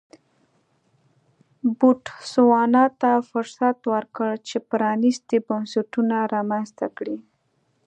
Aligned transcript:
بوتسوانا 1.77 2.85
ته 3.01 3.11
فرصت 3.29 3.77
ورکړ 3.93 4.29
چې 4.47 4.55
پرانیستي 4.69 5.37
بنسټونه 5.47 6.15
رامنځته 6.33 6.87
کړي. 6.97 7.17